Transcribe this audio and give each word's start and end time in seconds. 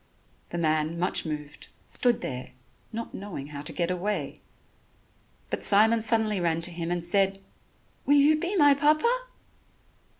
The 0.49 0.57
man, 0.57 0.97
much 0.97 1.27
moved, 1.27 1.67
stood 1.87 2.21
there, 2.21 2.53
not 2.91 3.13
knowing 3.13 3.49
how 3.49 3.61
to 3.61 3.71
get 3.71 3.91
away. 3.91 4.41
But 5.51 5.61
Simon 5.61 6.01
suddenly 6.01 6.39
ran 6.39 6.61
to 6.63 6.71
him 6.71 6.89
and 6.89 7.03
said: 7.03 7.39
"Will 8.07 8.15
you 8.17 8.39
be 8.39 8.55
my 8.55 8.73
Papa?" 8.73 9.27